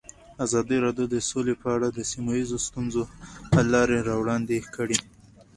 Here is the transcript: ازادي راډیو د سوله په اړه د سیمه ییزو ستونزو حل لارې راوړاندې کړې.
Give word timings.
ازادي 0.45 0.77
راډیو 0.85 1.05
د 1.11 1.15
سوله 1.29 1.53
په 1.61 1.67
اړه 1.75 1.87
د 1.91 1.99
سیمه 2.11 2.33
ییزو 2.39 2.57
ستونزو 2.67 3.01
حل 3.53 3.65
لارې 3.75 4.05
راوړاندې 4.09 4.57
کړې. 4.75 4.97